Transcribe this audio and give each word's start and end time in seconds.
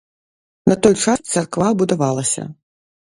На 0.71 0.77
той 0.87 0.95
час 1.03 1.21
царква 1.35 1.69
будавалася. 1.83 2.49